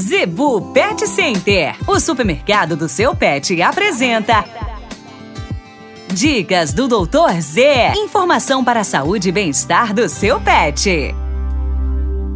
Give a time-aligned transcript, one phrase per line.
[0.00, 4.44] Zebu Pet Center, o supermercado do seu pet, apresenta.
[6.14, 7.94] Dicas do Doutor Z.
[7.96, 11.12] Informação para a saúde e bem-estar do seu pet.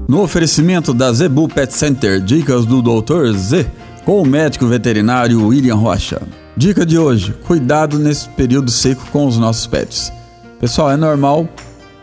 [0.09, 3.71] No oferecimento da Zebu Pet Center, dicas do Doutor Z,
[4.05, 6.21] com o médico veterinário William Rocha.
[6.57, 10.13] Dica de hoje: cuidado nesse período seco com os nossos pets.
[10.59, 11.49] Pessoal, é normal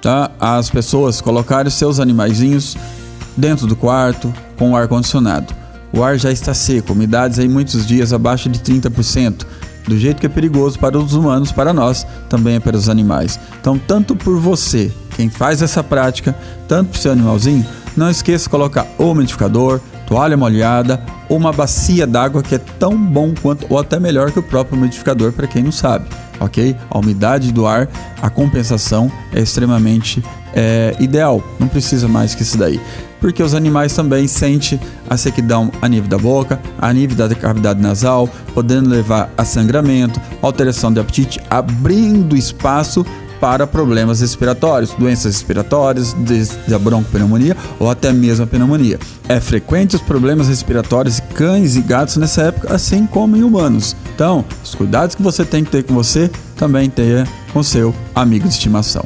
[0.01, 2.77] tá, as pessoas colocarem seus animaizinhos
[3.35, 5.55] dentro do quarto com o ar condicionado.
[5.91, 9.45] O ar já está seco, umidades aí muitos dias abaixo de 30%,
[9.87, 13.39] do jeito que é perigoso para os humanos, para nós, também é para os animais.
[13.59, 16.35] Então, tanto por você, quem faz essa prática,
[16.67, 17.65] tanto para o seu animalzinho,
[17.97, 20.99] não esqueça de colocar o umidificador, toalha molhada
[21.29, 24.75] ou uma bacia d'água que é tão bom quanto ou até melhor que o próprio
[24.75, 26.07] umidificador para quem não sabe,
[26.39, 26.75] ok?
[26.89, 27.87] A umidade do ar,
[28.19, 32.81] a compensação é extremamente é, ideal, não precisa mais que isso daí.
[33.21, 37.79] Porque os animais também sentem a sequidão a nível da boca, a nível da cavidade
[37.79, 43.05] nasal, podendo levar a sangramento, alteração de apetite, abrindo espaço
[43.39, 48.99] para problemas respiratórios, doenças respiratórias, desde a broncopneumonia ou até mesmo a pneumonia.
[49.27, 53.95] É frequente os problemas respiratórios em cães e gatos nessa época, assim como em humanos.
[54.13, 58.47] Então, os cuidados que você tem que ter com você, também tenha com seu amigo
[58.47, 59.05] de estimação.